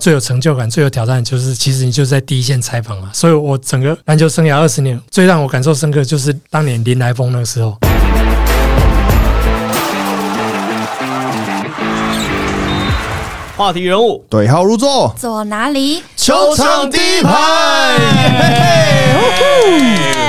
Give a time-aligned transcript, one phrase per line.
[0.00, 3.10] 最有成就感、最有挑战，就是其实你就是在第一线采访嘛。
[3.12, 7.76] 所以我整个篮球生涯二十年，最让我感受深刻就是当年林来疯那个时候。
[13.56, 16.02] 话题人物对号入座，坐哪里？
[16.16, 17.98] 球场第一排。
[19.68, 20.19] 耶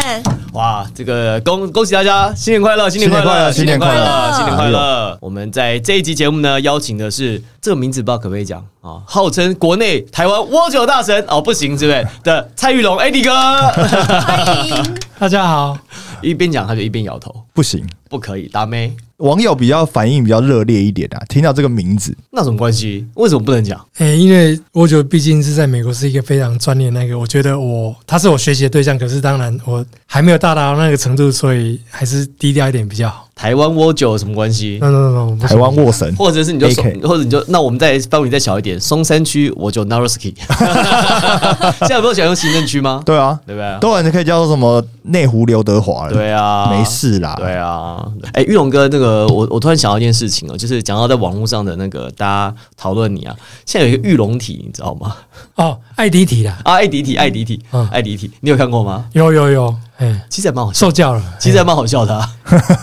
[0.54, 5.17] 哇，这个恭恭喜大家，新年快乐，新年快乐，新年快乐新年快乐！
[5.21, 8.99] 我们在这一集节目呢，邀请的是这个名字不知道可不可以讲啊？
[9.05, 12.05] 号称国内台湾蜗酒大神哦，不行，对不对？
[12.23, 14.95] 的蔡玉龙 AD 哥，欢迎。
[15.17, 15.77] 大家好，
[16.22, 17.85] 一边讲他就一边摇头，不行。
[18.09, 23.05] 不可以，大妹，网友比较反应比较热烈一点啊，听到这个名字，那什么关系？
[23.13, 23.79] 为什么不能讲？
[23.99, 33.27] 诶、因为我觉得毕竟是在美国是一个非常专业的那个，我觉得我他是我学习的对象，可是当然我还没有到达那个程度，所以还是低调一点比较好。
[33.33, 36.67] 台湾蜗酒有什么关系？no no 台湾沃神，或者是你就
[37.07, 40.33] 或者你就那我们再范围再小一点，松山区我就 Naroski，
[41.80, 43.02] 现在不是想用行政区吗？
[43.05, 43.80] 对啊，对不对？
[43.80, 53.35] 都人可以叫做什么内湖刘德华了，对啊，没事啦，对啊，哎，玉龙哥，那个我我突然想到一件事情哦，就是讲到在网络上的那个大家讨论你啊，
[53.66, 55.16] 现在有一个玉龙体，你知道吗？
[55.55, 59.09] 哦，艾迪体啦，啊，艾迪体，艾迪体，嗯艾迪体，你有看过吗？
[59.13, 62.27] 有有有，哎、其实还蛮好笑，受教了，其实还蛮好笑的、啊。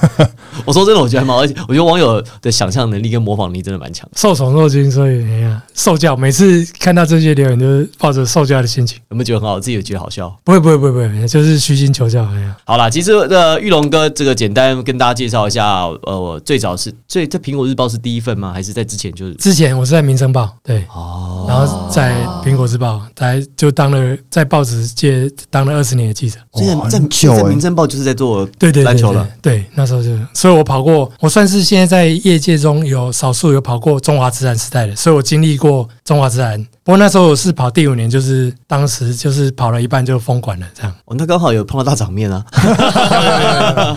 [0.65, 4.09] 我说真的，我觉得还蛮好，而且我觉得网友的想象能力跟模仿力真的蛮强。
[4.15, 6.17] 受宠若惊，所以哎呀，受教。
[6.17, 8.99] 每次看到这些留言，都是抱着受教的心情。
[9.11, 9.59] 有没有觉得很好？
[9.59, 10.29] 自己有觉得好笑？
[10.45, 12.25] 不会不会不会不会，就是虚心求教。
[12.27, 18.53] 哎呀，好啦，其实呃，玉龙哥这个简单跟大家介绍一下，呃，我最早是最在苹果日报是第一份吗？
[18.53, 19.35] 还是在之前就是？
[19.35, 26.39] 之前我是在《民生报》对，哦，然后在《苹果日报》来就当了在报纸界当了二十年的记者。
[26.53, 29.29] 所以在在哇很久民政报就是在做对对对篮球了。
[29.41, 36.63] 对，对，那时候就，所以我跑过，我算是现在在业界中有少数有跑过中华自然时代的，所以我经历过中华自然。
[36.83, 40.95] 不过那时候我是跑第五年，就是当时就是跑了一半就封馆了这样。
[41.05, 42.45] 哦，那刚好有碰到大场面啊。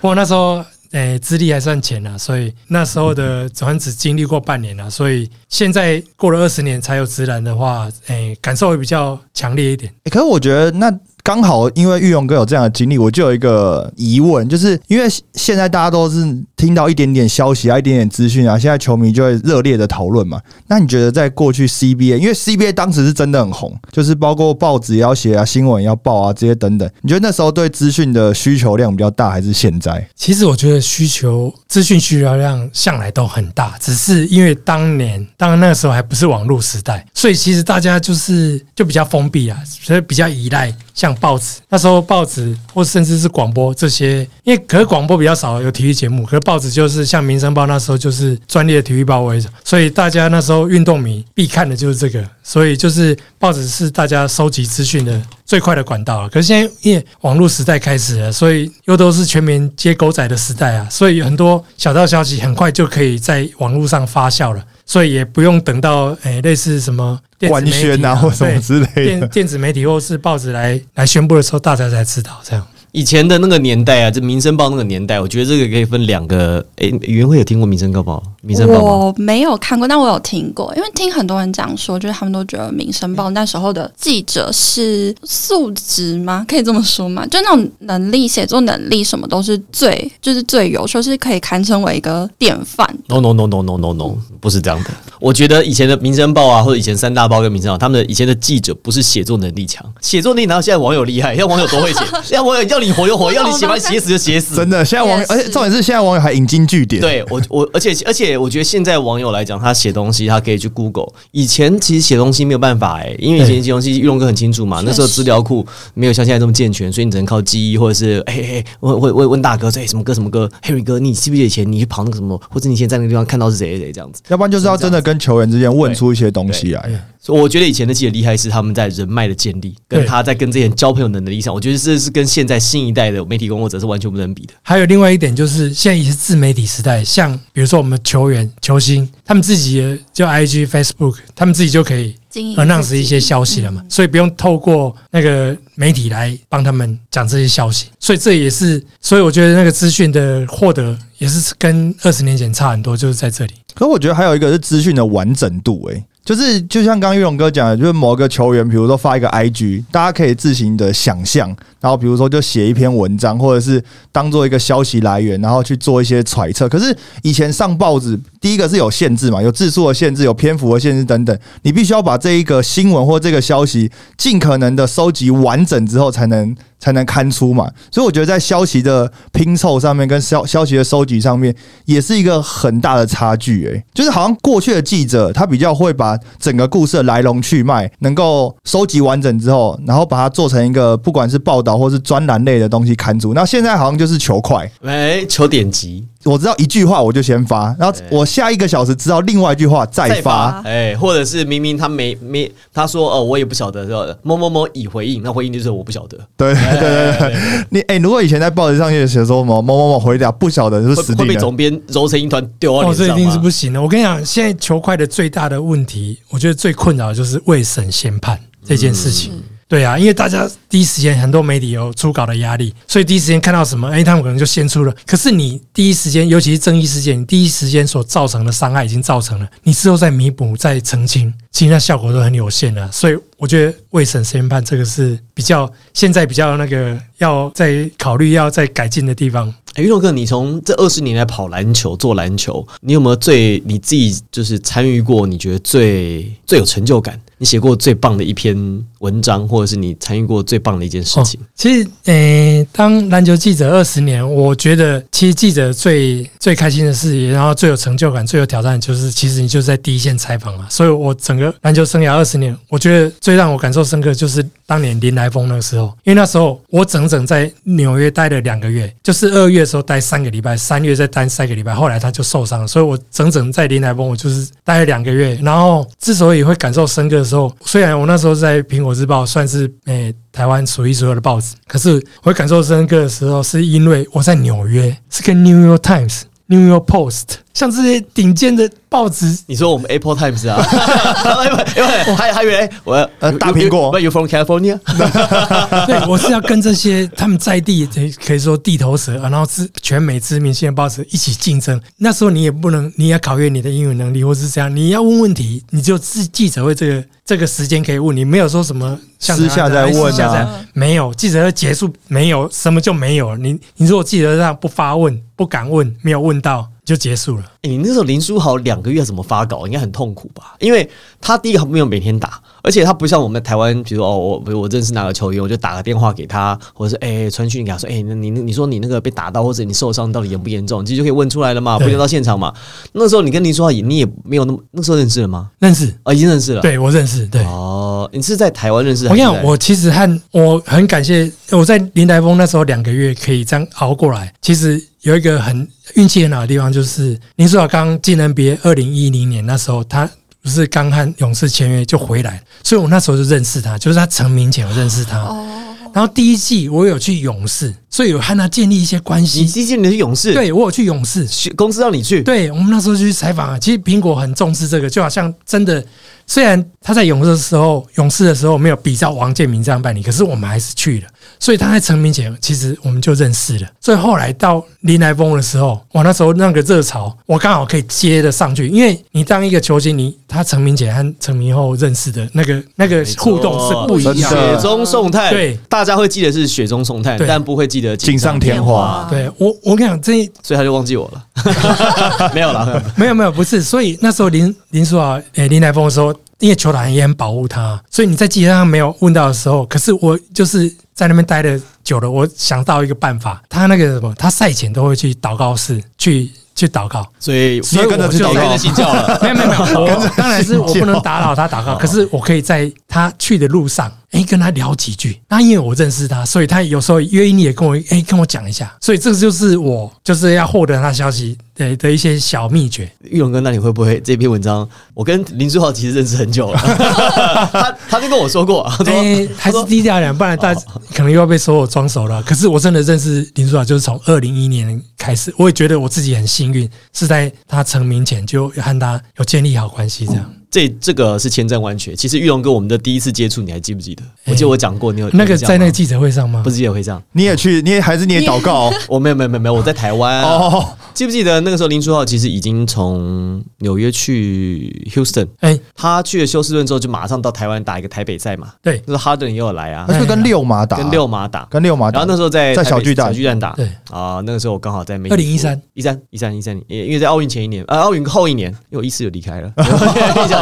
[0.00, 9.92] 不过那时候，诶、资历还算浅啊，所以那时候的好像只经历过半年啊，所以现在过了二十年才有直男的话，诶、感受会比较强烈一点。
[10.04, 10.90] 欸可是我觉得那
[11.24, 20.40] 刚好，因为玉勇哥有这样的经历，我就有一个疑问，就是因为现在大家都是听到一点点消息啊，一点点资讯啊，现在球迷就会热烈的讨论嘛。
[20.66, 30.04] 那你觉得在过去 CBA，因为 CBA 当时是真的很红，就是包括报纸要写啊，新闻要报啊，这些等等，你觉得那时候对资讯的需求量比较大，还是现在？
[30.16, 41.60] 其实我觉得需求资讯需求量向来都很大，只是因为当年当然那个时候还不是网络时代，所以其实大家就是就比较封闭啊，所以比较依赖像报纸。
[41.68, 56.28] 那时候报纸或甚至是广播这些，因为可是广播比较少有体育节目，可是报纸就是像《民生报》那时候就是专业的体育报为主，所以大家那时候运动迷必看的就是这个，所以就是报纸是大家收集资讯的最快的管道。
[56.28, 69.04] 可是现在因为网络时代开始了，所以又都是全民接狗仔的时代啊，所以很多小道消息很快就可以在网络上发酵了，所以也不用等到诶、类似什么官宣啊，或什么之类的。
[69.04, 72.66] 电电子媒体或是报纸来来宣布的时候，大家才知道这样。
[72.92, 76.62] 以前的那个年代啊，这《民生报》那个年代，我觉得这个可以分两个。
[76.76, 78.20] 诶，欸，云会有听过《民生报》吗？
[78.42, 78.74] 《民生报》？
[78.80, 86.44] 我没有看过，但我有听过，因为听很多人讲说，就是他们都觉得《民生报》那时候的记者是素质吗？
[86.48, 87.24] 可以这么说吗？
[87.26, 92.86] 就那种能力、写作能力什么都是最，就是最优秀，是可以堪称为一个典范。
[93.06, 94.90] No no no no no no no，不是这样的。
[95.20, 101.30] 我觉得以前的《民生报》啊，或者以前三大报跟《民生报》，他们的以前的记者不是写作能力强，写作能力哪有现在网友厉害？
[101.36, 104.56] 现在网友多会写， 现在网友要你活就活，要你写把你写死就写死。
[104.56, 107.00] 真的，现在网友， 而且重点是现在网友还引经据典。
[107.00, 111.08] 对我我，而且而且，我觉得现在网友来讲，他写东西，他可以去 Google。
[111.30, 124.22] 以前其实写东西没有办法哎、因为以前写东西玉龙哥很清楚嘛，那时候资料库没有像现在这么健全，所以你只能靠记忆，或者是哎哎，问问问问大哥，哎什么歌什么歌，Harry 哥，你记不记得以前你去跑那个什么，或者你现在在那个地方看到是谁谁谁这样子。
[124.28, 126.90] 要不然就是要真的跟球员之间问出一些东西来。
[127.24, 134.54] 所以我觉得以前的记者厉害是他们在人脉的建立，跟他在跟这些人交朋友的能力上，我觉得这是跟现在新一代的媒体工作者是完全不能比的。
[134.62, 153.52] 还有另外一点就是，现在也是自媒体时代，像比如说我们球员、球星，他们自己的就 IG、Facebook，他们自己就可以经营 announce 一些消息了嘛，所以不用透过那个媒体来帮他们讲这些消息，所以这也是，所以我觉得那个资讯的获得也是跟二十年前差很多，就是在这里。
[153.74, 161.48] 可我觉得还有一个是资讯的完整度、欸，就是就像刚玉龙哥讲的，就是某个球员，比如说发一个 IG，大家可以自行的想象，
[161.80, 163.82] 然后比如说就写一篇文章，或者是
[164.12, 166.68] 当做一个消息来源，然后去做一些揣测。
[166.68, 177.70] 可是以前上报纸，第一个是有限制嘛，有字数的限制，有篇幅的限制等等，你必须要把这一个新闻或这个消息尽可能的收集完整之后，才能才能刊出嘛。
[177.92, 183.64] 所以我觉得在消息的拼凑上面，跟消消息的收集上面，也是一个很大的差距。
[183.66, 193.32] 诶，就是好像过去的记者，他比较会把整个故事的来龙去脉能够收集完整之后，然后把它做成一个不管是报道或是专栏类的东西刊出。
[193.32, 200.62] 那现在好像就是求快，哎，求点击，我知道一句话我就先发，然后我下一个小时知道另外一句话再发。
[200.64, 211.28] 哎，或者是明明他没没他说哦，我也不晓得，是某某某已回应，那回应就是我不晓得，对对对对对，你哎、如果以前在报纸上面写说某某某某回答不晓得，就是会死定了。
[211.28, 213.82] 会被总编揉成一团丢到哦，脸上这一定是不行的。
[213.82, 219.32] 我跟你讲，现在球快的最大的问题，我觉得最困扰的就是未审先判这件事情。
[219.72, 224.94] 对啊，因为大家第一时间很多媒体有出稿的压力，所以第一时间看到什么，哎，他们可能就先出了。
[225.06, 232.92] 可是你第一时间，尤其是争议事件，你第一时间所造成的伤害已经造成了，你之后再弥补、再澄清，其实那效果都很有限的。
[232.92, 239.54] 所以我觉得未审先判这个是比较现在比较那个要再考虑要再改进的地方。
[239.72, 245.26] 哎，运动哥，你从这二十年来跑篮球、做篮球，你有没有最你自己就是参与过？
[245.26, 247.18] 你觉得最最有成就感？
[247.42, 248.56] 你写过最棒的一篇
[249.00, 251.40] 文章，或者是你参与过最棒的一件事情？
[251.56, 260.68] 其实，诶、当篮球记者二十年，我觉得其实记者最最开心的事，情然后最有成就感、最有挑战，就是其实你就是在第一线采访嘛。
[260.70, 275.36] 所以我整个篮球生涯二十年，我觉得最让我感受深刻就是当年林来疯那个时候，因为那时候我整整在纽约待了两个月，就是二月的时候待三个礼拜，三月再待三个礼拜，后来他就受伤了，所以我整整在林来疯我就是待了两个月。
[275.42, 290.62] 然后之所以会感受深刻时候，虽然我那时候在苹果日报算是诶、台湾数一数二的报纸，可是我感受深刻的时候，是因为我在纽约，是跟 New York Times、New York Post 像这些顶尖的报纸你说我们 Apple Times 啊？
[291.76, 294.78] 因为还还以为我呃大苹果 You from California？
[295.86, 297.88] 对，我是要跟这些他们在地
[298.24, 301.80] 可以说地头蛇，然后知全美知名性的报纸一起竞争。
[301.98, 313.36] 那时候你也不能，你也考验你的英语能力，或是这样，你要问问题，你就自记者会这个这个时间可以问，你没有说什么像私下再问啊私下再没有记者会结束没有什么就没有了。
[313.38, 317.44] 你你如果记者上不发问，不敢问，没有问到就结束了。
[317.62, 320.56] 欸你那时候林书豪两个月怎么发稿，应该很痛苦吧？
[320.58, 320.88] 因为
[321.20, 332.52] 他第一个没有每天打，而且他不像我们台湾，比如说哦，我我认识哪个球员，我就打个电话给他，或者是哎传讯给他说，哎、那你你说你那个被打到或者你受伤到底严不严重，其实就可以问出来了嘛，不对用到现场嘛。
[332.92, 335.50] 那时候你跟林书豪也你也没有那么那时候认识了吗？
[335.60, 337.44] 认识，啊，已经认识了。，对我认识，对。
[337.44, 339.04] 哦，你是在台湾认识？
[339.04, 344.34] 我跟你讲，我其实和我很感谢我在林台峰那时候两个月可以这样熬过来。
[344.42, 350.08] 其实有一个很运气很好的地方，就是林书豪刚进 NBA 二零一零年那时候，他
[350.40, 355.18] 不是刚和勇士签约就回来，所以我那时候就认识他，就是他成名前我认识他。
[355.18, 359.44] 哦，然后第一季我有去勇士，所以有和他建立一些关你系。
[359.44, 363.58] 第一季你是勇士，，对我有去勇士，公司让你去，对我们那时候就去采访啊。
[363.58, 365.84] 其实苹果很重视这个，就好像真的，
[366.28, 371.08] 虽然他在勇士的时候，勇士的时候没有比照王建民这样办理，可是我们还是去了。
[371.42, 373.68] 所以他在成名前，其实我们就认识了。
[373.80, 378.68] 所以后来到林来疯的时候，哇，那时候那个热潮，我刚好可以接得上去。
[378.68, 389.04] 因为你当一个球星，你他成名前和成名后认识的那个那个互动是不一样的雪中送炭，对，大家会记得是雪中送炭，对但不会记得锦上添花。
[389.10, 392.80] 对我，我跟你讲，这所以他就忘记我了， 没有了。
[392.94, 393.60] 没有没有，不是。
[393.60, 407.06] 所以那时候林林书豪诶林来峰的时候，因为球坛也很保护他，所以你在记者上没有问到的时候，可是我就是在那边待的久了，我想到一个办法，他那个什么，他赛前都会去祷告室去去祷告。
[407.18, 409.22] 所以你也跟着去祷告。
[409.22, 415.20] 没有没有没有，我 当然是我不能打扰他祷告，可是我可以在他去的路上，哎，跟他聊几句。
[415.28, 418.74] 那因为我认识他，所以他有时候约你也跟我，哎，跟我讲一下。
[418.80, 422.90] 所以这个就是我就是要获得他消息的的一些小秘诀。
[423.04, 424.68] 玉龙哥，那你会不会这篇文章？
[424.94, 426.58] 我跟林书豪其实认识很久了，
[427.52, 430.60] 他他就跟我说过，他说、哎，还是低调一点，不然大家
[430.94, 432.22] 可能又要被说我装熟了。
[432.22, 440.30] 可是我真的认识林书豪，就是从二零一一年开始，我也觉得我自己很幸运，是在他成名前就和他有建立好关系，这样。
[440.52, 441.96] 这这个是千真万确。
[441.96, 444.02] 其实玉龙哥我们的第一次接触，你还记不记得？
[444.26, 446.42] 我记得我讲过，你有那个在那个记者会上吗？
[446.44, 446.50] 不？
[446.50, 448.68] 是记者会上，你也去，你也还是你也祷告？
[448.68, 450.14] 哦我没有没有没有没有，我在台湾。
[450.18, 450.28] 啊。
[450.28, 458.52] 哦，记不记得那个时候林书豪其实已经从纽约去 Houston，哎，他去了休斯顿之后就马上到台湾打一个台北赛嘛。
[458.60, 458.82] 对。
[458.86, 459.86] 那时候 Harden 也有来啊。
[459.88, 461.46] 他，就跟六马打，跟六马打。
[461.46, 463.06] 跟六马打，然后那时候在在小巨蛋。
[463.06, 463.66] 小巨蛋打，对。
[463.90, 465.62] 啊，那个时候我刚好在美2013一三。
[465.74, 469.50] 一三一三一三年，因为在奥运前一年，呃，奥运后一年，因为我一四就离开了，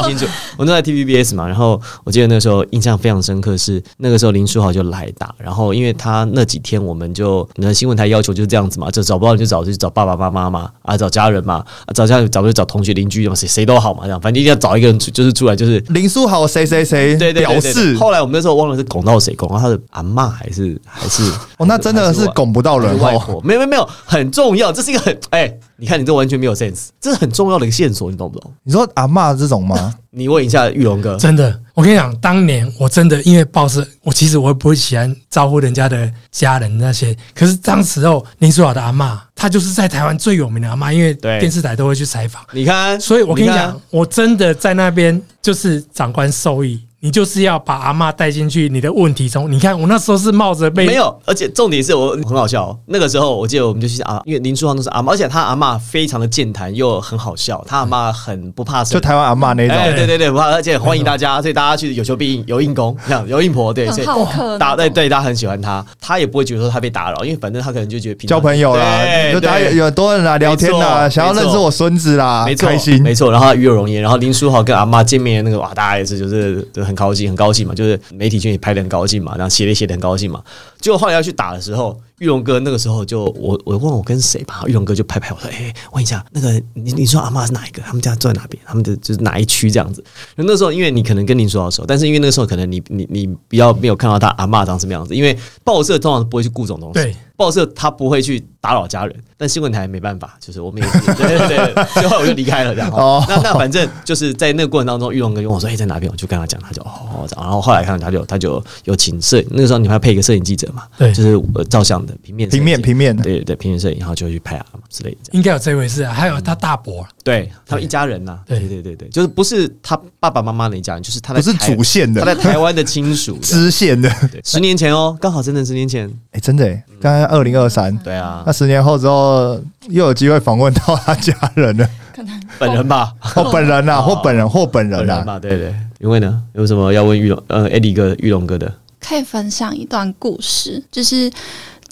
[0.02, 0.32] 很清楚。
[0.56, 21.22] 我那在 TVBS 嘛，然后我记得那个时候印象非常深刻是那个时候林书豪就来打，然后因为他那几天我们就那新闻台要求就是这样子嘛，就找不到就找就找爸爸妈妈嘛，啊找家人嘛，啊找家人找就找同学邻居嘛，谁谁都好嘛，这样反正一定要找一个人出就是出来就是林书豪谁谁谁对对表示对，后来我们那时候忘了是拱到谁，拱到他的阿嬷还是还是
[21.58, 23.02] 哦，那真的是拱不到人哦。
[23.02, 28.52] 外婆，没有没有没有，很重要，这是一个很哎、你看你这完全没有 sense，这是很重要的一个线索，你懂不懂？
[28.62, 29.94] 你说阿嬷这种吗？
[30.12, 41.38] 你问一下玉龙哥，真的，我跟你讲，当年我真的因为报社，我其实我也不会喜欢招呼人家的家人那些，可是当时候林书豪的阿嬷，她就是在台湾最有名的阿嬷，因为对。
[41.40, 43.56] 电视台都会去采访，你看，所以我跟你看。
[43.56, 49.50] 讲，，我真的在那边就是长官授意，你就是要把阿嬷带进去你的问题中。
[49.50, 52.78] 你看我那时候是冒着被没有，而且重点是我很好笑、哦。
[52.86, 73.02] 那个时候我记得我们就去啊，因为林书豪都是阿嬷，而且他阿嬷非常的健谈又很好笑，他阿妈很不怕生，就台湾阿嬷那哎，种，对对对，不怕，而且欢迎大家，所以大家去有求必应，有应公，这样有应婆，对，所以很好客大对对大家很喜欢他，他也不会觉得说他被打扰，因为反正他可能就觉得平常交朋友啦，对就大家有对有很多人来聊天啦，想要认识我孙子啦，没错，开心。
[73.02, 73.30] 没错。
[73.30, 80.42] 然后他与有容颜，然后林书豪跟阿妈见面那个哇，大家也是就是就很高兴，很高兴嘛，就是媒体圈也拍的很高兴嘛，然后写的写的很高兴嘛。
[80.80, 87.82] 结果后来要去打的时候，玉龙哥那个时候就我我问我跟谁吧，玉龙哥就拍拍我说，哎、问一下那个你你说阿妈是哪一个？
[87.82, 88.62] 他们家住在哪边？
[88.66, 90.02] 他们的就是哪一区这样子？
[90.36, 96.94] 那时候因为你可能跟林书豪熟，但是因为那个时候可能你你你比较没有看到他阿妈长什么样子，因为报社通常不会去顾这种东西。
[96.94, 102.90] 对报社他不会去打扰家人，但新闻台没办法，就是我们也是对对对对，最后我就离开了这样。
[102.92, 115.16] 哦那那反正就是在那个过程当中，玉龙哥就问我说：“哎、在哪边？”我就跟他讲，他就哦，然后后来看他就他就有请摄，那个时候你还要配一个摄影记者嘛，对就是呃照相的平面平面平面对对对平面摄影，然后就去拍啊之类的。
[115.32, 123.38] 应该有这回事啊，还有他大伯，对他们一家人呐、对对对对对，就是不是他爸爸妈妈那一家人，就是他不是主线的他在台湾的亲属。
[123.38, 126.10] 支线的，对，十年前哦，刚好真的十年前。
[126.32, 135.74] 哎，真的哎，刚刚二零二三，对啊那，十年后之后又有机会访问到他家人了，可能本人吧，或本人呐， 或本人或本人啊，本人吧，对对。
[136.00, 138.72] 因为呢，有什么要问玉龙呃艾迪哥玉龙哥的？
[139.00, 141.30] 可以分享一段故事，就是。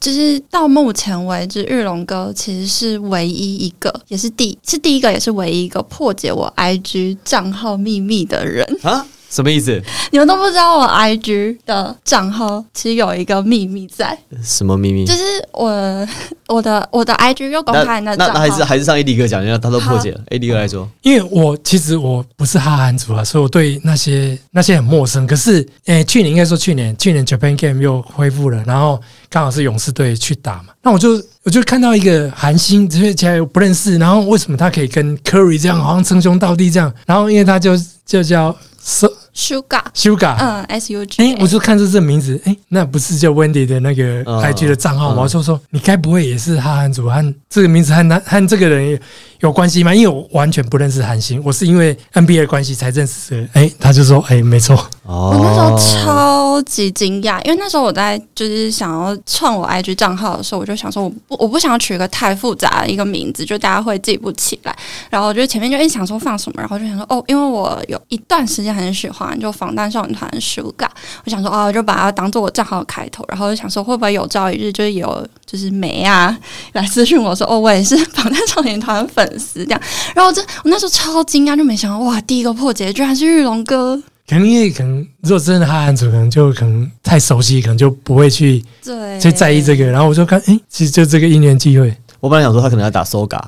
[0.01, 8.65] 就是到目前为止，玉龙哥其实是唯一一个，也是第是第一个，也是唯一一个破解我 IG 账号秘密的人。
[8.85, 9.05] 啊？
[9.31, 9.81] 什么意思？
[10.11, 15.05] 你们都不知道我 IG 的账号其实有一个秘密在，什么秘密？
[15.05, 16.07] 就是我
[16.49, 20.21] 我的我的 IG 又公开那的账号，那还是还是上 AD 哥讲，因为他都破解了。
[20.31, 25.27] AD 哥来说，因为我其实我不是哈韩族啊，所以我对那些那些很陌生。
[25.27, 36.91] 可是，诶、去年应该说去年，去年 Japan Game 又恢复了，然后刚好是勇士队去打嘛，那我就我就看到一个韩星，而且不认识，然后为什么他可以跟 Curry 这样好像称兄道弟这样？
[37.07, 38.57] 然后因为他就就叫
[38.89, 45.17] So Suga，Suga，嗯，S U G，哎、我就看着这名字，哎、那不是叫 Wendy 的那个嗯 IG 的账号吗？
[45.21, 48.99] 嗯我就说，你该不会也是哈韩族和这个名字和那和这个人
[49.41, 49.95] 有有关系吗？
[49.95, 53.49] 因为我完全不认识韩星，我是因为 NBA 的关系才认识的。
[53.55, 64.77] 哎、他就说，哎、没错，哦我那时候超级惊讶，因为那时候我在就是想要创我 IG 账号的时候，我就想说我不我不想要取一个太复杂的一个名字，就大家会记不起来。
[65.09, 70.89] 然后我就前面就一直想说放什么，然后就想说哦，因为我有一段时间很喜欢就防弹少女团 Suga，
[71.25, 76.39] 我想说哦，我就把它当做我账号的开头，然后就想说会不会有朝一日就是有就是梅啊
[76.73, 79.81] 来私讯我说哦，我也是防弹少年团粉丝这样。
[80.15, 83.97] 然后我这我那时候超惊讶，就没想到哇，第一个破解居然是玉龙哥。
[84.29, 89.87] 可能因为可能如果真的哈韩族，可能就可能太熟悉，可能就不会去对，去在意这个。
[89.87, 93.41] 然后我就看，哎、其实就这个一年机会，我本来想说他可能要打 Soga，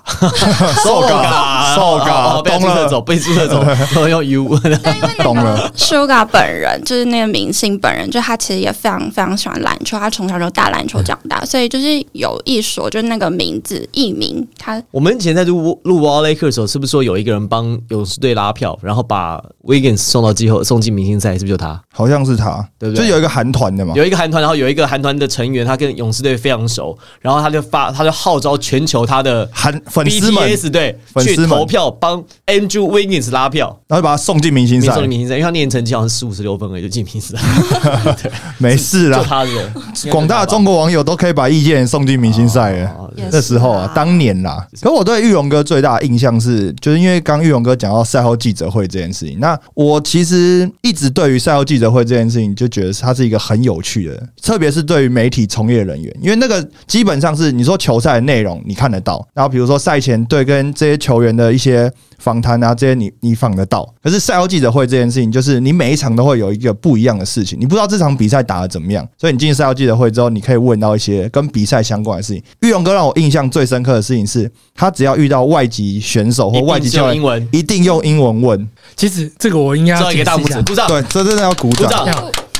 [0.85, 4.59] 瘦嘎瘦嘎，哦被懂了，注册走，被注册走，都用 U。
[4.63, 5.71] 但因为那懂个了。
[5.77, 21.69] Soga 本人就是那个明星本人，就他其实也非常非常喜欢篮球，他从小就打篮球长大，所以就是有一说，就是那个名字艺名，他 我们以前在录录 Wall Laker 的时候，是不是说有一个人帮勇士队拉票，然后把 Wiggins 送到季后送进明星赛，是不是就他？
[21.93, 23.05] 好好像是他，对不对？
[23.05, 34.93] 就有一个韩团的嘛，有一个韩团，然后有一一个韩团的成员，他跟勇士队非常熟，然后他就发，他就号召全球他的韩粉丝们，对粉丝投票帮 Andrew Wiggins 拉票，然后把他送进明星赛。
[34.93, 37.43] 送进，明星赛，因为他念成绩好像十五十六分而已就进明星赛，
[38.59, 39.47] 没事就啦。
[40.11, 43.11] 广大的中国网友都可以把意见送进明星赛了。
[43.31, 44.67] 那时候啊，当年啦。
[44.81, 63.87] 可我对玉龙哥最大的印象是，就是因为刚玉龙哥讲到赛后记者会这件事情，那我其实一直对于赛后记者会这件事情就觉得他是一个很有趣的，特别是对于媒体从业人员，因为那个基本上是你说球赛的内容你看得到，然后比如说赛前对跟这些球员的一些访谈啊，这些你你访得到。
[64.03, 72.43] 可是赛后记者会这件事情，就是你每一场都会有一个不一样的事情，你不知道这场比赛打的怎么样，所以你进赛后记者会之后，你可以问到一些跟比赛相关的事情。
[72.61, 78.69] 玉龙哥让我印象最深刻的事情是，他只要遇到外籍选手或外籍教练，一定用英文，一定用英文问。
[78.97, 80.63] 其实这个我应该要最后一个大拇指，解释一下。
[80.63, 82.07] 鼓掌，对，这真的要鼓掌。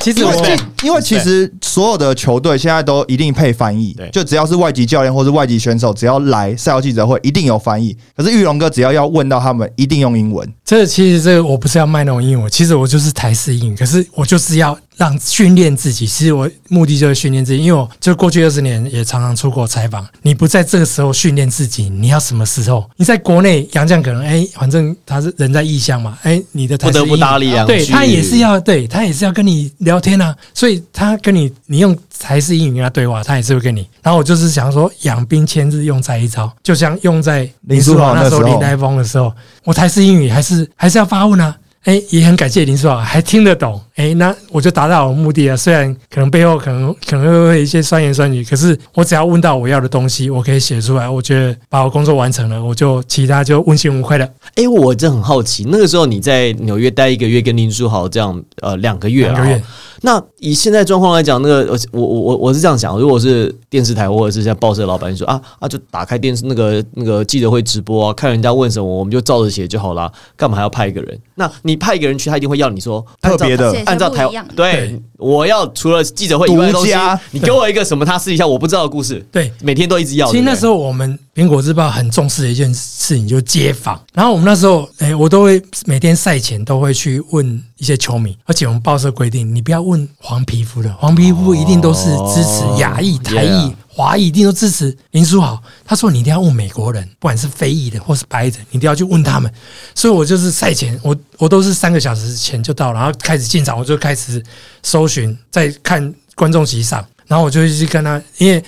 [0.01, 7.95] 其实因为我因为其实所有的球队现在都一定配翻译对，就只要是外籍教练或是外籍选手，只要来赛后记者会，一定有翻译。
[8.15, 10.47] 可是玉龙哥只要要问到他们，一定用英文。
[10.65, 16.05] 这其实这个我不是要卖那种英文，其实我就是台式英语，可是我就是要让训练自己。
[16.05, 20.05] 其实我目的就是训练自己，因为我就过去二十年也常常出国采访。
[20.21, 22.89] 你不在这个时候训练自己，你要什么时候？
[22.97, 33.87] 你在国内杨绛可能哎，反正他是人在异乡嘛，哎，你的台不得不搭理啊，对他也是要对他也是要跟你聊天啊，所以他跟你你用台式英语跟他对话，他也是会跟你。
[34.03, 39.33] 然后我就是想说，养兵千日，用在一朝，就像用在林书豪那时候林来峰的时候，
[39.63, 41.55] 我台式英语还是还是要发问啊。
[41.83, 43.81] 哎，也很感谢林书豪，还听得懂。
[43.95, 45.57] 哎，那我就达到我的目的了。
[45.57, 51.09] 虽然可能背后可能可能会有一些酸言酸语，可是我只要问到我要的东西，我可以写出来。
[51.09, 54.29] 我觉得把我工作完成了，我就其他就问心无愧了。
[54.55, 59.63] 哎、我真很好奇，那个时候你在纽约待一个月，跟林书豪这样呃两个月啊、两个月
[60.01, 71.19] 那以现在状况来讲，那个我我我我是这样想，如果是电视台或者是像报社老板说啊啊，就打开电视那个那个记者会直播啊，看人家问什么，我们就照着写就好啦，干嘛还要派一个人？
[71.35, 73.71] 那你派一个人去，他一定会要你说特别的。
[73.85, 80.25] 按照台对对，我要除了记者会以外的东西独家，你给我一个什么他私底下我不知道的故事，对，每天都一直要。
[80.31, 83.97] 其实那时候候我们苹果日报很重视的一件事情，就是街访。
[84.13, 95.61] 然后我们那时候，哎、我都会每天赛前都会去问一些球迷，而且我们报社规定，你不要问黄皮肤的，黄皮肤一定都是支持亚裔、哦台裔华裔，一定都支持林书豪。
[95.85, 99.49] 他说你一定要问美国人，不管是非裔的或是白人，你一定要去问他们。
[99.95, 104.43] 所以我就是赛前，我我都是三个小时前就到，然后开始进场，我就开始
[104.83, 108.61] 搜寻，在看观众席上，然后我就去跟他，因为。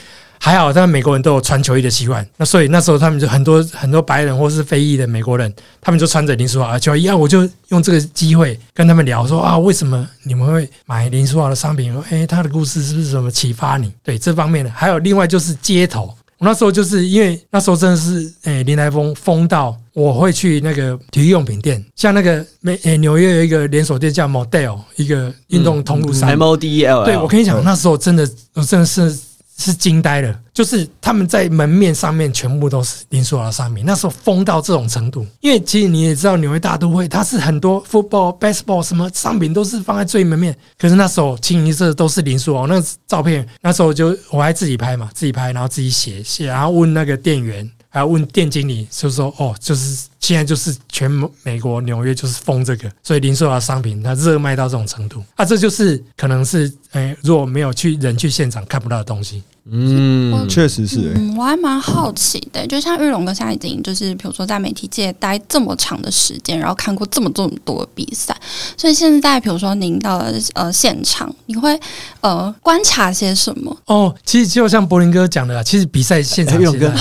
[0.45, 11.97] 还好，他们美国人都有穿球衣的习惯，那所以那时候他们就很多很多白人或是非裔的美国人，他们就穿着林书豪的球衣啊，我就用这个机会跟他们聊说啊，为什么你们会买林书豪的商品？
[12.09, 13.89] 诶，他的故事是不是什么启发你？
[14.03, 29.17] 对这方面的，还有另外就是街头，我那时候就是因为那时候真的是诶林来疯疯到我会去那个体育用品店，像那个美诶纽约有一个连锁店叫 Model，一个运动通路商，M O D E L，对，我跟你讲，那时候真的，我真的是
[29.57, 30.39] 是惊呆了。
[30.53, 35.25] 就是他们在门面上面全部都是林书豪的商品，那时候疯到这种程度。
[35.41, 47.69] 因为其实你也知道，纽约大都会它是很多 football、baseball 什么商品都是放在最门面，可是那时候清一色都是林书豪那个照片，那时候就我还自己拍嘛，自己拍，然后自己写写，然后问那个店员。
[47.89, 51.11] 还要问店经理，就说哦，就是现在就是全
[51.43, 59.43] 美国纽约就是封这个，所以零售的商品它热卖到这种程度，啊，这就是可能是诶、如果没有去人去现场看不到的东西。
[59.65, 68.35] 嗯，确实是、欸，嗯，我还蛮好奇的，就像玉龙哥现在已经就是，比如说在媒体界待这么长的时间，然后看过这么这么多的比赛，
[68.75, 71.79] 所以现在比如说您到了呃现场，你会
[72.19, 73.73] 呃观察些什么？
[73.85, 76.91] 哦，其实就像柏林哥讲的啊，其实比赛现场玉龙哥，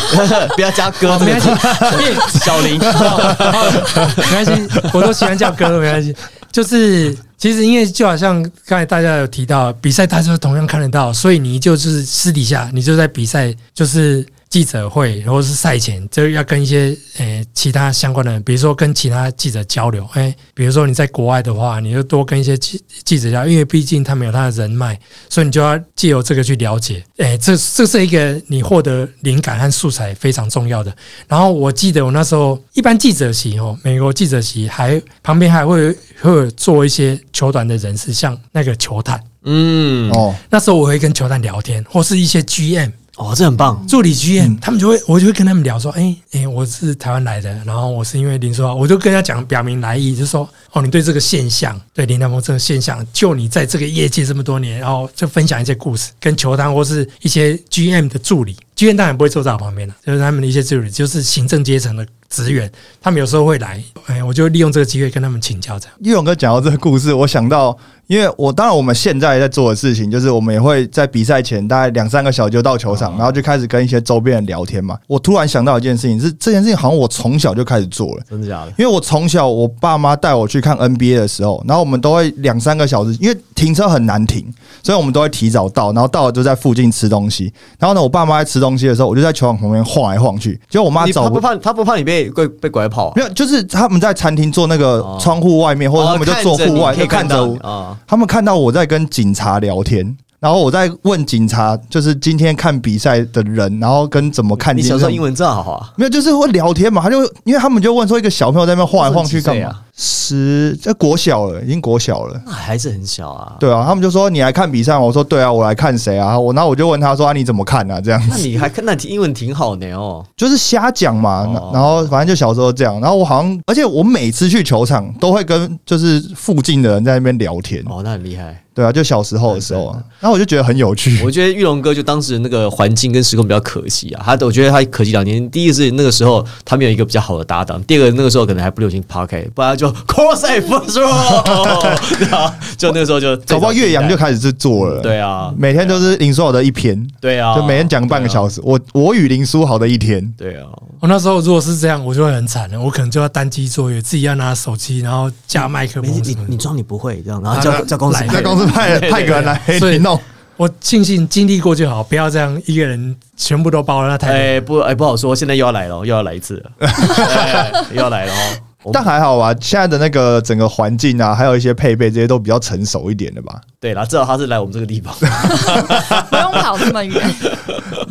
[0.55, 2.79] 不要加哥，哦没关系， 小林，
[4.17, 6.15] 没关系，我都喜欢叫哥，没关系。
[6.51, 14.27] 就是其实因为就好像刚才大家有提到，比赛大家都同样看得到，所以你就是私底下你就在比赛就是。
[14.53, 20.07] 记者会或者是赛前，就要跟一些诶、其他相关的人，比如说跟其他记者交流。
[20.13, 24.99] 诶、比如说你在国外的话，你就多跟一些记记者交流，因为毕竟他们有他的人脉，
[25.31, 27.03] 所以你就要借由这个去了解。
[27.17, 30.95] 诶、这这是一个你获得灵感和素材非常重要的。
[31.27, 39.19] 然后我记得我那时候一般记者席哦，美国记者席还旁边还会会有做一些球团的人士，像那个球探。
[39.45, 42.93] 嗯，哦，那时候我会跟球探聊天，或是一些 GM。
[43.23, 43.87] 哦，这很棒。
[43.87, 65.95] 助理剧嗯，他们就会，我就会跟他们聊说，哎、哎、我是台湾来的，然后我是因为林书豪，我就跟他讲表明来意，就说，哦，你对这个现象，对林南峰这个现象，就你在这个业界这么多年，然后就分享一些故事，跟球探或是一些 GM 的助理，GM 当然不会坐在我旁边了，就是他们的一些助理，就是行政阶层的职员，他们有时候会来，哎、我就利用这个机会跟他们请教，这样。
[66.01, 67.77] 玉勇哥讲到这个故事，我想到，
[68.13, 74.99] 因为我当然我们现在在做的事情，就是我们也会在比赛前大概两三个小时就到球场，然后就开始跟一些周边人聊天嘛。
[75.07, 78.23] 我突然想到一件事情，是这件事情好像我从小就开始做了。
[78.29, 78.73] 真的假的？
[78.77, 84.45] 因为我从小我爸妈带我去看 NBA 的时候，然后我们都会两三个小时，因为停车很难停，
[84.83, 87.51] 所以我们都会提早到，然后到了就在附近吃东西。
[87.79, 93.13] 然后呢，我爸妈在吃东西的时候，我就在球场旁边晃来晃去，结果我妈找不怕他不怕你被被被拐跑啊？
[93.17, 97.97] 没有，就是他们在餐厅坐那个哦窗户外面，或者他们就坐户外，可以就看着啊。
[98.07, 104.77] 他们看到我在跟警察聊天，然后我在问警察，就是今天看比赛的人，然后跟怎么看。
[104.77, 105.93] 你小时候英文这么好啊？
[105.97, 107.01] 没有，就是会聊天嘛。
[107.03, 109.82] 他就因为他们就问说，一个小朋友在那边晃来晃去干嘛？
[109.97, 112.41] 十，这国小了，已经国小了。
[112.47, 113.57] 那还是很小啊。
[113.61, 114.97] 对啊，他们就说你来看比赛？
[114.97, 116.39] 我说对啊，我来看谁啊？
[116.39, 118.01] 我然后我就问他说啊，你怎么看啊？
[118.01, 120.25] 这样那你还看那英文挺好的哦。
[120.37, 121.43] 就是瞎讲嘛。
[121.47, 123.01] 哦然后反正就小时候这样。
[123.01, 127.83] 然后我好像，而且我每次去球场都会跟就是附近的人在那边聊天。
[127.87, 128.63] 哦，那很厉害。
[128.75, 131.21] 对啊，就小时候的时候啊，然后我就觉得很有趣。
[131.23, 135.51] 我觉得玉龙哥就当时那个环境跟时空比较可惜啊，他我觉得他可惜两年。
[135.51, 141.83] 第一个是那个时候他没有一个比较好的搭档，第二个那个时候可能还不流行 Park，不然就 Cross row，
[142.19, 145.01] 对啊，就那个时候就搞不好岳阳就开始是做了。
[145.01, 150.67] 对啊，每天都是林书豪的一篇，对啊，就每天讲半个小时，我我与林书豪的一天，对啊，
[151.01, 156.33] 我那时候如果是这样，我就会很惨了，我可能就要单机作业，自己要拿手机，然后架麦克风，你。
[156.49, 160.21] 你装你不会这样，然后叫叫公司来在公司派派个人来所以你弄。
[160.57, 168.59] 我庆幸经历过就好，不要这样一个人全部都包了，那太哎不哎不好说，现在又要来了，又要来一次了， 哎又要来了哦。
[168.83, 175.15] 我但还好吧，现在的那个整个环境啊，还有一些配备这些都比较成熟一点的吧，对啦，至少他是来我们这个地方，
[176.31, 177.35] 不用跑这么远。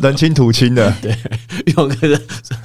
[0.00, 0.92] 人亲土亲的。
[1.00, 1.16] 对，
[1.66, 2.20] 玉龙哥是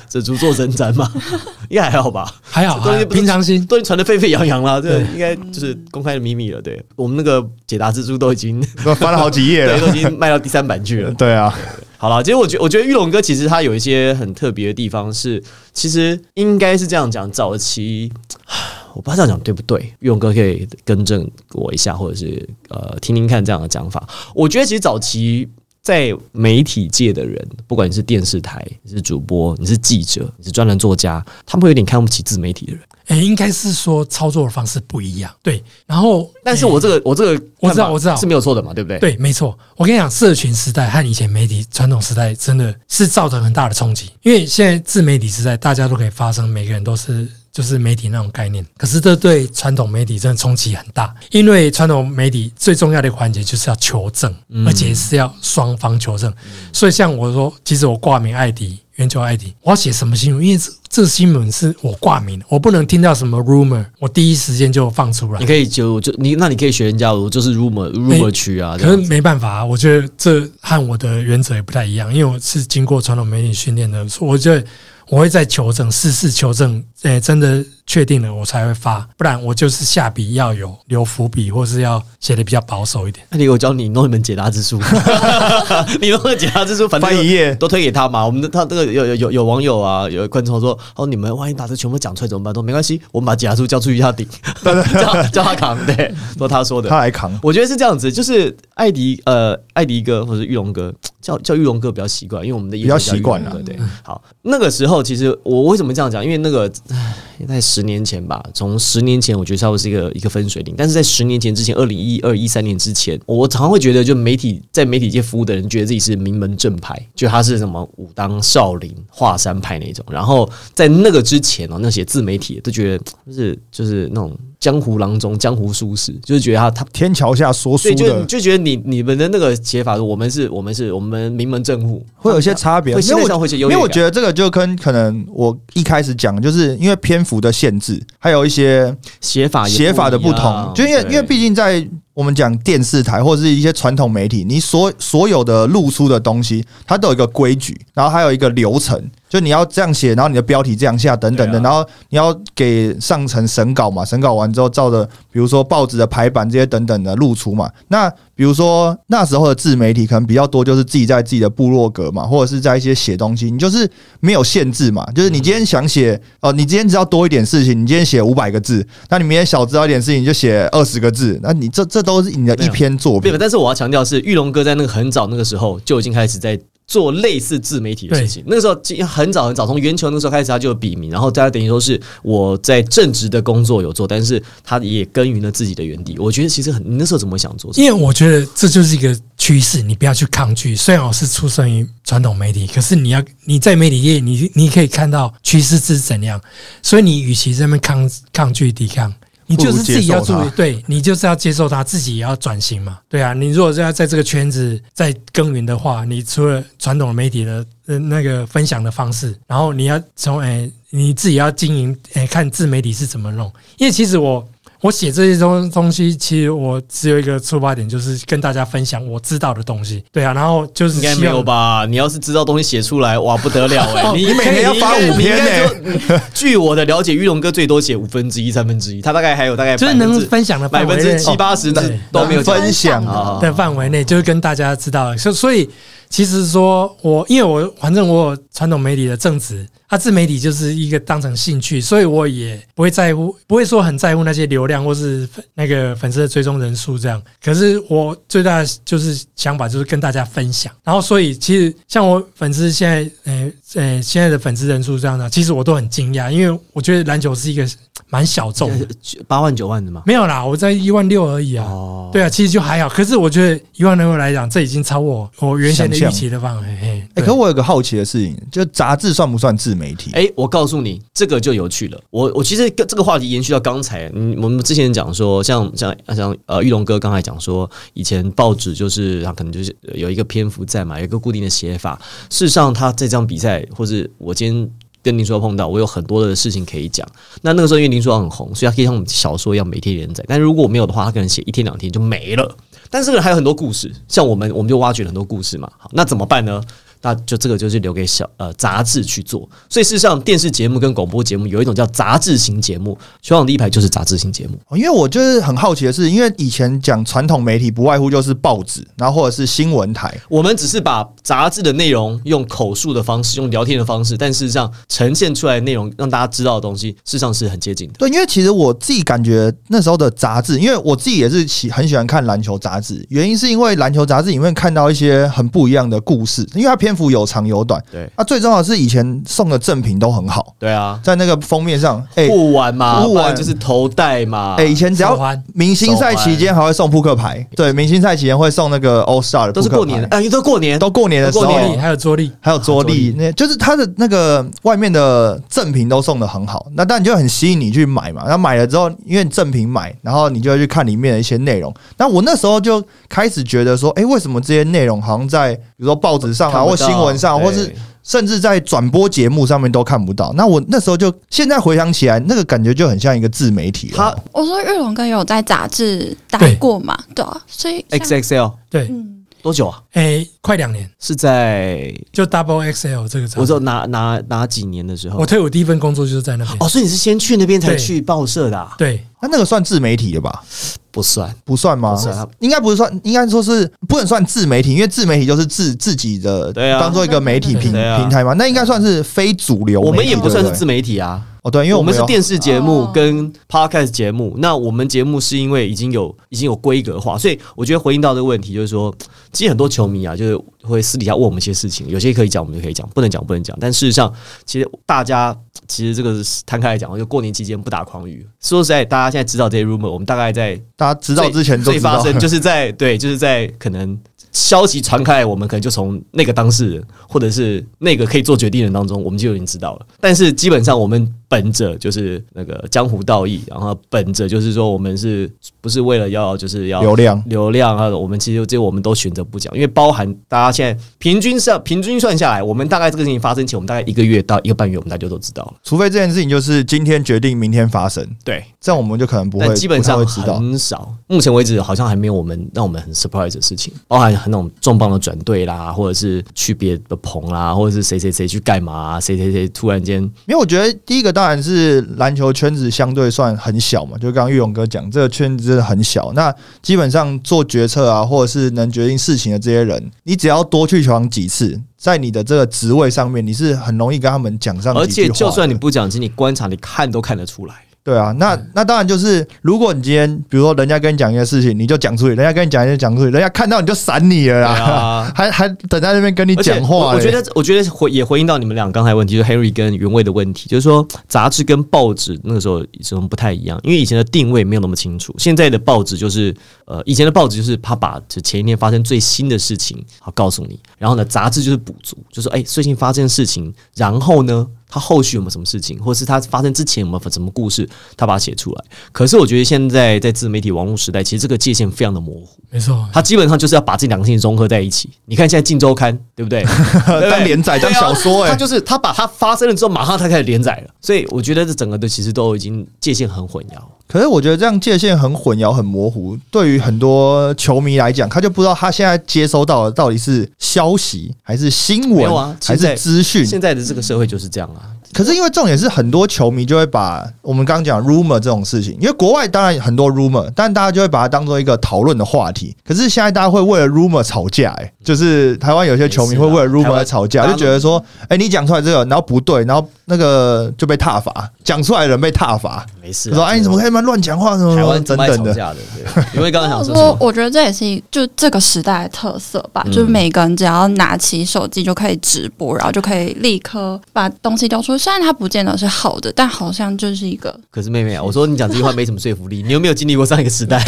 [0.10, 1.12] 这足做神瞻嘛，
[1.70, 2.34] 应该还好吧？
[2.44, 3.64] 还好，还好这东西平常心。
[3.68, 6.62] 都已经传的沸沸扬扬了，这对应该就是公开的秘密了。
[6.62, 9.88] 对我们那个解答之书都已经都翻了好几页了，都。
[9.88, 11.12] 已经卖到第三版去了。
[11.14, 11.54] 对啊，
[11.98, 18.12] 好了，其实我觉我觉得玉龙哥其实他有一些很特别的地方是，其实应该是这样讲，早期
[18.94, 24.08] 我不知道这样讲对不对，玉龙哥可以更正我一下，或者是呃听听看这样的讲法。
[24.34, 25.50] 我觉得其实早期。
[25.88, 32.82] 在媒体界的人，不管你是电视台、你是主播、你是记者、你是专栏作家，他们会有点看不起自媒体的人。
[33.06, 35.64] 哎、应该是说操作的方式不一样，对。
[35.86, 39.00] 然后，但是我这个我这个我知道我知道是没有错的嘛，对不对？
[39.00, 39.58] 对，没错。
[39.78, 44.12] 我跟你讲，社群时代和以前媒体传统时代真的是造成很大的冲击。
[44.24, 47.26] 因为现在自媒体时代，大家都可以发声，每个人都是
[47.58, 48.64] 就是媒体那种概念。
[48.78, 54.32] 可是这对传统媒体真的冲击很大，因为传统媒体最重要的一个环节就是要求证，
[54.68, 56.32] 而且是要双方求证。
[56.72, 58.78] 所以像我说，其实我挂名艾迪。
[58.98, 60.44] 圆球艾迪，我要写什么新闻？
[60.44, 65.46] 因为这这个新闻是我挂名的，我不能听到什么 rumor，我第一时间就放出来你。
[65.46, 74.66] 可以就就你那你可以学人家，我就是 rumor rumor 区啊，这可是没办法啊，我觉得这和我的原则也不太一样，因为我是经过传统媒体训练的，所以我觉得
[75.10, 83.26] 我会再求证，事事求证，诶、真的确定了我才会发，不然我就是下笔要有留伏笔，或是要写的比较保守一点。
[83.30, 84.82] 那你我教你弄一本解答之书，
[86.02, 88.26] 你弄个解答之书，反正翻一页都推给他嘛。
[88.26, 92.54] 我们的他这个有有有有网友啊，有观众说，哦，你们万一把这全部讲出来怎么办？
[92.54, 94.28] 都没关系，我们把解答书交出去他顶，
[94.94, 96.90] 叫叫他扛，对，都他说的。
[96.90, 97.32] 他来扛。
[97.42, 103.64] 我觉得是这样子，就是艾迪呃，艾迪哥或者玉龙哥叫叫玉龙哥比较习惯，因为我们的比较习惯了了。
[103.64, 106.24] 对，好，那个时候其实我为什么这样讲？
[106.24, 107.16] 因为那个唉
[107.48, 120.06] 在十年前吧，从十年前我觉得差不多是一个一个分水岭，但是在十年前之前，二零一二一三年之前，我常常会觉得，就媒体在媒体界服务的人，觉得自己是名门正派，就他是什么武当少林、华山派那种。
[120.10, 133.70] 然后在那个之前哦，那些自媒体都觉得就是就是那种江湖郎中、江湖术士，就是觉得他他天桥下说书的就觉得你你们的那个写法，我们是我们是我们名门正户，会有一些差别，会心态因为我上会有。
[133.70, 141.88] 因为我觉得这个就跟可能我一开始讲，就是因为篇幅的限制，还有一些写法写法的不同，就因为因为毕竟在
[142.18, 149.00] 我们讲电视台或者是一些传统媒体，你所所有的露出的东西，它都有一个规矩，然后还有一个流程，
[149.30, 157.72] 就你要这样写，然后你的标题这样下，等等的，啊然后你要给上层审稿嘛，审稿完之后照着比如说报纸的排版这些等等的露出嘛。
[157.90, 173.38] 那比如说那时候的自媒体可能比较多，就是自己在自己的部落格嘛，或者是在一些写东西，你就是没有限制嘛，就是你今天想写哦，你今天只要多一点事情，你今天写五百个字，那你明天少知道一点事情你就写二十个字，那你这这都是你的一篇作品对？。
[173.40, 178.42] 但是我要强调是，玉龙哥在那个很早那个时候就已经开始在做类似自媒体的事情。
[178.48, 178.74] 那个时候
[179.06, 186.18] 很早很早，从圆球那时候开始，他就有笔名，然后大家等于说是我在正职的工作有做，但是他也耕耘了自己的园地。
[186.18, 187.72] 我觉得其实很，你那时候怎么想做？
[187.76, 190.76] 因为我觉得这就是一个趋势，你不要去抗拒。
[190.76, 196.42] 虽然我是出生于传统媒体，可是你要你在媒体业，你你可以看到趋势是怎样，
[196.82, 199.14] 所以你与其在那边抗抗拒抵抗。
[199.48, 203.00] 你就是自己要注意对你就是要接受它，自己也要转型嘛。
[203.10, 213.52] 对啊，你如果是要在这个圈子再耕耘的话，你除了传统媒体的呃那个分享的方式，然后你要从诶、你自己要经营诶、看自媒体是怎么弄。
[213.78, 214.48] 因为其实我
[214.82, 220.04] 我写这些东东西，其实我只有一个出发点，就是跟大家分享我知道的东西。
[220.12, 221.86] 对啊，然后就是应该没有吧？
[221.90, 226.00] 你要是知道东西写出来，哇，不得了哎、哦你你每天要发五篇呢、你
[226.34, 231.72] 据我的了解，玉龙哥最多写五分之一、三分之一，他大概还有大概就是能分享的百范围内分之七八十
[232.12, 235.68] 都没有分享啊的范围内，就是跟大家知道，所所以
[236.10, 247.22] 其实说我因为我反正我有传统媒体的正职，啊，自媒体就是一个当成兴趣，所以我也不会在乎，不会说很在乎那些流量或是粉那个粉丝的追踪人数这样。
[247.42, 257.66] 可是我最大的就是想法就是跟大家分享，然后所以其实像我粉丝现在，呃呃，现在的粉丝人数这样的，其实我都很惊讶，因为我觉得篮球是一个
[258.10, 258.88] 蛮小众的，
[259.26, 260.04] 八万九万的嘛。
[260.06, 261.66] 没有啦，我在一万六而已啊。
[261.66, 262.90] 哦，对啊，其实就还好。
[262.90, 266.78] 可是我觉得一万六来讲，这已经超我我原先的预期的范围。
[266.82, 270.12] 嘿，哎、对可我有个好奇的事情，就杂志算不算自媒体？
[270.14, 272.02] 哎、我告诉你，这个就有趣了。
[272.10, 282.02] 我我其实跟这个话题延续到刚才，嗯，我们之前讲说，像像像呃，玉龙哥刚才讲说，以前报纸就是他可能就是有一个篇幅在嘛，有一个固定的写法。
[282.30, 284.70] 事实上，他这场比赛，或是我今天。
[285.04, 287.08] 跟林书豪碰到，我有很多的事情可以讲。
[287.42, 290.22] 那那个时候因为林书豪很红，所以他可以像我们小说一样每天连载。
[290.28, 292.58] 但是如果没有的话，他可能写一天两天就没了。
[292.90, 295.72] 但是还有很多故事，像我们我们就挖掘了很多故事嘛。
[295.78, 296.62] 好，那怎么办呢？
[297.08, 299.48] 那就这个就是留给小呃杂志去做。
[299.70, 304.60] 所以事实上，电视节目跟广播节目有一种叫杂志型节目，全网第一排就是杂志型节目。
[304.68, 317.94] 哦因为我就是很好奇的是，因为以前讲传统媒体不外乎就是报纸，然后或者是新闻台，我们只是把杂志的内容用口述的方式，用聊天的方式，但事实上呈现出来的内容让大家知道的东西，事实上是很接近的。
[317.98, 327.82] 对，因为其实我自己感觉那时候的杂志，因为我自己也是喜很喜欢看篮球杂志，原因是因为篮球杂志里面看到一些很不一样的故事，因为它篇幅有长有短。
[327.92, 328.10] 对。
[328.16, 334.56] 啊，最重要的是以前送的赠品都很好，对啊，在那个封面上，哎、护腕嘛，护腕不然就是头戴嘛。
[334.58, 335.18] 哎、以前只要
[335.54, 341.46] 明星赛期间还会送扑克牌，对，明星赛期间会送那个 All Star 的克牌，是过年的，啊，因为都过年，都过年的时候。
[341.46, 343.12] 都过年还有桌历，还有桌桌历。
[343.12, 348.24] 历，那就是它的那个外面的赠品都送的很好，那当然就很吸引你去买嘛。
[348.28, 351.74] 那买了之后，因为赠品买，然后你就会去看里面的一些内容。
[351.98, 360.32] 那我那时候就开始觉得说，哎、为什么这些内容好像在比如说报纸上啊，或新闻上，或是甚至在转播节目上面都看不到？
[360.38, 363.98] 那我那时候就现在回想起来，那个感觉就很像一个自媒体了。
[363.98, 366.98] 他我说玉龙哥有在杂志待过嘛？
[367.14, 369.82] 对啊，所以 XXL 对，嗯，多久啊？
[369.94, 375.26] 哎，快两年，是在就 Double XL 这个我知道哪哪哪几年的时候我？
[375.26, 376.58] 退伍第一份工作就是在那边。
[376.60, 378.76] 哦，所以你是先去那边才去报社的、啊？
[378.78, 380.44] 对，那那个算自媒体的吧？
[380.92, 381.94] 不算，不算吗？
[381.94, 389.80] 不算啊应该不是算，应该说是不能算自媒体，因为自媒体就是自自己的，对啊当做一个媒体平啊平台嘛，那应该算是非主流。
[389.80, 391.24] 我们也不算是自媒体啊。
[391.48, 398.94] 哦，对，因为我们是有电视节目哦跟 podcast 节目，那我们节目是因为已经有已经有规格化，所以我觉得回应到这个问题，就是说，
[399.32, 403.58] 其实很多球迷啊，就是会私底下问我们一些事情，有些可以讲，我们就可以讲；不能讲，不能讲。
[403.62, 404.14] 但事实上，
[404.46, 405.34] 其实大家
[405.70, 408.28] 其实这个是摊开来讲，就过年期间不打诳语。
[408.42, 413.98] 说实在，大家现在知道这些 rumor，我们大概在大家知道之前都知道最发生，就是在对，就是在可能
[414.38, 419.86] 消息传开来，我们可能就从那个当事人或者是那个可以做决定的人当中，我们就已经知道了。
[420.00, 427.90] 但是基本上我们本着就是那个江湖道义，然后本着就是说我们是不是为了要就是要流量流量啊？
[427.90, 435.56] 我们其实这我们都选择不讲，因为包含大家现在平均上平均算下来，我们大概这个事情发生前，我们大概一个月到一个半月，我们大家都知道了。
[435.64, 440.36] 除非这件事情就是今天决定，明天发生，对，这样我们就可能不会但基本上不会知道。
[440.36, 440.94] 很少。
[441.08, 456.12] 目前为止，好像还没有我们让我们很 surprise 的事情，包含很那种重磅的转队啦，或者是去别的棚啦，或者是谁谁谁去干嘛、啊，谁谁谁突然间因为我觉得第一个当然是篮球圈子相对算很小嘛，就刚刚玉勇哥讲，这个圈子真的很小。
[456.12, 464.86] 那基本上做决策啊，或者是能决定事情的这些人，你只要多去球场几次，在你的这个职位上面，你是很容易跟他们讲上而。
[464.86, 467.56] 且就算你不讲，其实你观察、你看都看得出来。
[467.88, 475.12] 对啊，那那当然就是，如果你今天比如说人家跟你讲一件事情，你就讲出去；人家跟你讲一件讲出去，人家看到你就闪你了啦，啊。
[475.16, 476.76] 还还等在那边跟你讲话。
[476.76, 494.46] 我我觉得，我觉得回也回应到你们俩刚才的问题，就是 Henry 跟原味的问题，就是说杂志跟报纸那个时候什么不太一样，因为以前的定位没有那么清楚，现在的报纸就是呃，以前的报纸就是他把就前一天发生最新的事情好告诉你，然后呢，杂志就是补足，就是哎，最近发生的事情，然后呢。
[494.70, 498.64] 他后续有没有什么事情，或者是他发生之前有没有什么故事，他把它写出来。
[498.92, 502.28] 可是我觉得现在在自媒体网络时代，其实这个界限非常的模糊。
[502.50, 504.90] 没错，他基本上就是要把这两个事情融合在一起。
[505.06, 506.44] 你看现在《镜周刊》，对不对？
[507.10, 510.74] 当连载当小说哎、他就是他把它发生了之后，马上他开始连载了。
[510.82, 513.62] 所以我觉得这整个的其实都已经界限很混淆。
[513.88, 523.26] 可是我觉得这样界限很混淆、很模糊，对于很多球迷来讲，他就不知道他现在接收到的到底是消息还是新闻，啊还是资讯。
[523.26, 524.76] 现在的这个社会就是这样啊。
[524.94, 532.56] 可是因为重点是很多球迷就会把我们刚刚讲 rumor 这种事情，因为国外当然很多 rumor，但大家就会把它当做一个讨论的话题。
[532.66, 545.34] 可是现在大家会为了 rumor 吵架、欸，就是台湾有些球迷会为了 rumor 吵架，就觉得说，哎、你讲出来这个，然后不对，然后那个就被踏罚，讲出来的人被踏罚，没事、就说，哎，你怎么可以乱乱讲话什么什么台湾等等的。
[545.34, 545.56] 的？
[545.76, 546.88] 对，因为刚刚我想说什么？
[546.88, 554.84] 说我觉得这也是就这个时代的特色吧，嗯就是每个人只要拿起手机就可以直播，然后就可以立刻把东西丢出去。
[554.84, 559.44] 虽然它不见得是好的，但好像就是一个可是妹妹啊，我说你讲这句话没什么说服力。
[559.44, 560.64] 你有没有经历过上一个时代？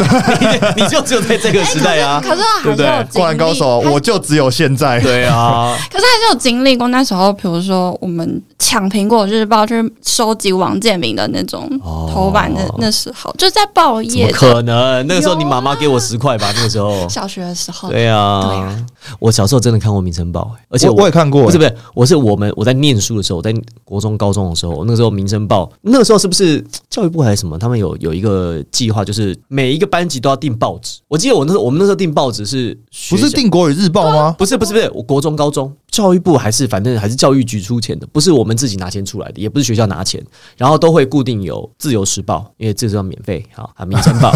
[0.76, 2.20] 你 你就只有在这个时代啊。
[2.22, 5.00] 可是我还是有灌篮高手，我就只有现在。
[5.00, 15.06] 对啊， 可是还是有经历过那时候，比如说我们抢苹果日报，就是收集王建民的那种哦头版的那时候，就在报业可能？
[15.06, 16.52] 那个时候你妈妈给我十块吧？
[16.56, 17.08] 那个时候。
[17.08, 18.76] 小学的时候，对啊，
[19.18, 23.52] 我小时候真的看过《名城报》欸，而且我我也看过，不是不是，我是我们我在念书的时候，我在
[23.84, 27.58] 国中、高中的时候，那个时候《民生报》，那个时候是不是 教育部还是什么？
[27.58, 30.98] 他们有有一个计划，就是每一个班级都要订报纸。
[31.06, 32.76] 我记得我那时候我们那时候订报纸是
[33.10, 34.34] 不是订国语日报吗？
[34.38, 40.24] 不是不是不是，我国中、高中教育部还是反正还是教育局出钱的，不是我们自己拿钱出来的，也不是学校拿钱，
[40.56, 44.30] 然后都会固定有《自由时报》，因为这是要免费好啊，《民生报》，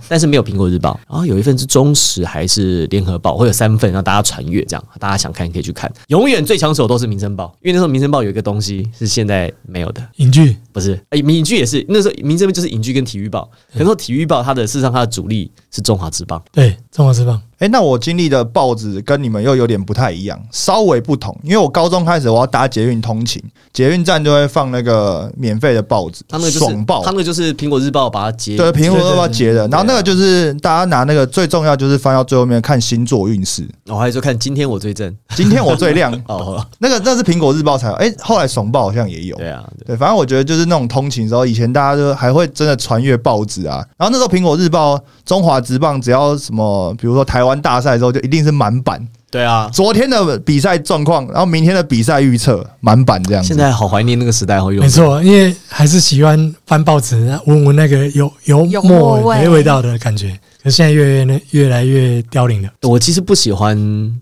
[0.08, 5.92] 但是没有《苹果日报》，然后有一份是中时还是联合报，会有三份让大家传阅，这样大家想看可以去看。
[6.08, 10.56] 永远最抢手都是《民生报》，因为那时候《民生报》有一个东西是现在没有的，影剧。
[10.72, 21.36] 不是，哎、影剧也是，那时候民生就是影剧跟体育报，可是说体育报它的事实上它的主力是中华之棒，对中华之棒，哎、那我经历的报纸跟你们又有点不太一样，稍微不同。
[21.42, 27.10] 因为我高中开始我要搭捷运通勤，捷运站就会放那个免费的报纸，他那个就是爽报他。
[27.10, 33.66] 那个就是苹果日报把它截对，苹果日报截的，然后那个就是大家拿那个最重要就是翻到最后面看星座运势。
[33.86, 39.36] 我还说看今天我最正今天我最亮， 哦，那个那是苹果日报才有，哎、后来爽报好像也有。
[39.36, 43.84] 对啊，对对，反正我觉得就是那种通勤的时候，以前大家就还会真的传阅报纸啊。
[43.96, 49.06] 然后那时候苹果日报、中华职棒只要什么，比如说台湾大赛的时候，就一定是满版。
[49.30, 53.46] 对啊，昨天的比赛状况，然后明天的比赛预测，满版这样子。
[53.46, 60.36] 现在好怀念那个时代好，有没错，因为还是喜欢翻报纸，闻闻那个有油油墨没味道的感觉。
[60.62, 62.68] 可是现在越来越越来越凋零了。
[62.82, 63.76] 我其实不喜欢，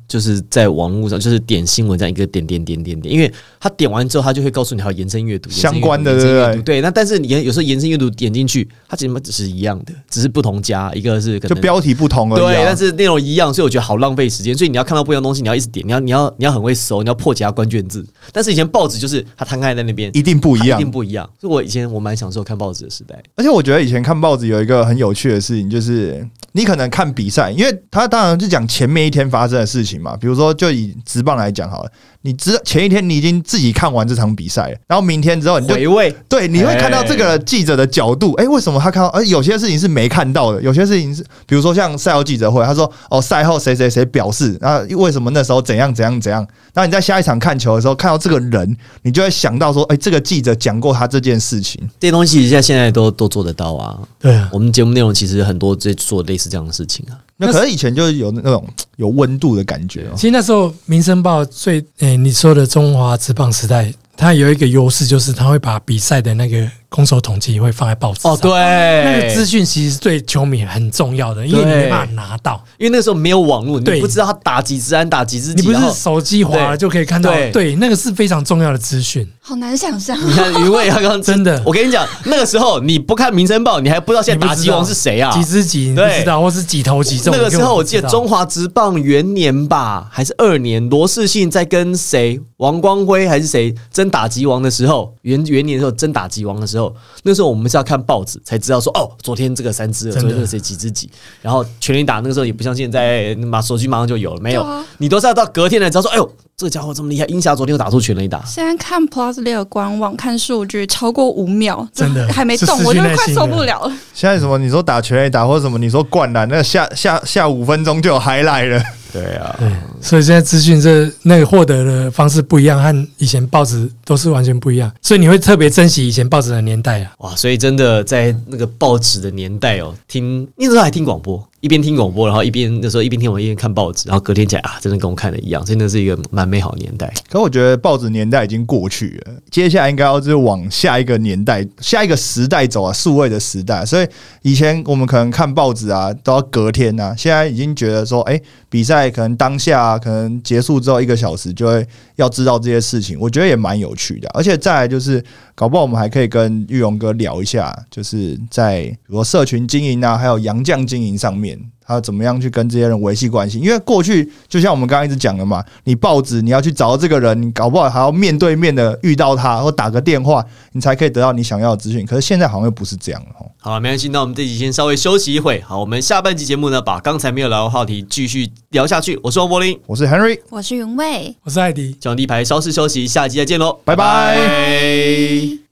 [0.06, 6.80] 就是在网络上就是点新闻这样一个点点点点点，因为他点完之后，他就会告诉你还有延伸阅读相关的对不对。
[6.80, 12.52] 那但是你有时候延伸阅读点进去，它其实只是一样的，只是不同家，一个是可能就标题不同而已、啊。
[12.52, 14.56] 对，但是内容一样，所以我觉得好浪费时间。
[14.56, 18.06] 所以你要看到不一样的东西，你要一直点，你要你要你要很会搜，你要破解它关键字。
[18.32, 20.90] 但是以前报纸就是它摊开在那边，一定不一样一定。
[20.90, 21.28] 不一样。
[21.40, 23.20] 所以我以前我蛮享受看报纸的时代。
[23.36, 30.16] 而且我觉得以前看报纸有一个很有趣的事情，就是你可能看比赛，因为他当然是讲前面一天发生的事情嘛。
[30.16, 31.92] 比如说，就以直棒来讲好了，
[32.28, 36.14] 你你知前一天你已经自己看完这场比赛了，然后明天之后你就回味。
[36.28, 39.08] 对，你会看到这个记者的角度，哎、为什么他看到？
[39.08, 46.46] 而有些事情是没看到的，有些事情是，比如说像赛后记者会，他说哦，赛后谁谁谁表示，啊，为什么那时候怎样怎样怎样？
[46.74, 53.98] 那你在下一场看球的时候看到这个人，你就会想到说，哎、这个记者讲过他这件事情，这些东西现在现在都都做得到啊。
[54.18, 57.16] 对啊，我们节目内容其实很多在做类似这样的事情啊。
[57.40, 60.12] 那可是以前就是有那种 有温度的感觉哦。
[60.16, 68.32] 其实那时候《民生报》最诶、你说的中华职棒时代，它有一个优势，就是它会把比赛的那个攻守统计会放在报纸上。
[68.32, 77.30] 哦，对，那个资讯其实对球迷很重要的，因为你没办法拿到，因为那个时候没有网络，你不知道他打几支安打几支几，你不是手机滑了就可以看到。
[77.30, 79.26] 对对，那个是非常重要的资讯。
[79.40, 80.16] 好难想象。
[80.26, 85.30] 你看余卫他刚刚真的我跟你讲，那个时候你不看《民生报》，你还不知道现在打击王是谁啊？
[85.32, 87.34] 几支几你不知道，或是几头几中。
[87.36, 96.77] 那个时候我记得中华职棒元年吧，还是二年，罗世信在跟谁，王光辉还是谁争打击王的时候，元元年的时候争打击王的时候，
[97.22, 100.28] 那时候我们是要看报纸才知道说，哦，昨天这个三支了，真的。
[100.28, 101.10] 昨天这个谁几只几，
[101.42, 104.66] 然后全力打那个时候也不像现在，马手机马上就有了，没有，
[104.98, 108.44] 你都是要到隔天才知道说，哎呦，这个家伙这么厉害，英侠昨天又打出全垒打。
[108.44, 113.92] 现在看 Plus 六官网看数据超过五秒，真的还没动，我就快受不了了。
[114.12, 118.82] 现在什么你说打全垒打或者什么你说灌篮，那下下下五分钟就有 highlight 了。
[119.10, 119.68] 对啊，对，
[120.00, 127.12] 所以现在资讯这那个获得的方式不一样，和以前报纸都是完全不一样，所以你会特别珍惜以前报纸的年代啊。
[127.18, 137.12] 哇，所以真的在那个报纸的年代哦，听那时候还听广播，一边听广播，然后一边那时候一边听我一边看报纸，然后隔天起来啊，真的跟我看的一样，真的是一个蛮美好的年代。
[137.28, 143.84] 可我觉得报纸年代已经过去了，接下来应该要就是往下一个年代、下一个时代走啊，数位的时代。
[143.84, 144.06] 所以
[144.42, 148.40] 以前我们可能看报纸啊，都要隔天啊，现在已经觉得说，哎、
[148.70, 154.28] 比赛可能当下、可能结束之后一个小时就会要知道这些事情，我觉得也蛮有趣的。
[154.34, 161.58] 而且再来就是，搞不好我们还可以跟玉荣哥聊一下，就是在比如社群经营啊，还有杨将经营上面。
[161.88, 163.58] 他怎么样去跟这些人维系关系？
[163.58, 172.04] 因为过去就像我们刚刚一直讲的嘛，你报纸你要去找到这个人，你搞不好还要面对面的遇到他，或打个电话，你才可以得到你想要的资讯。
[172.04, 173.50] 可是现在好像又不是这样了哦。
[173.56, 175.60] 好了，没关系，那我们这集先稍微休息一会。
[175.62, 179.18] 好，我们下半集节目呢，把刚才没有聊的话题继续聊下去。
[179.22, 181.34] 我是王柏林，我是 Henry，我是云卫。
[181.42, 181.96] 我是艾迪。
[181.98, 185.58] 讲地牌稍事休息，下集再见喽，拜拜拜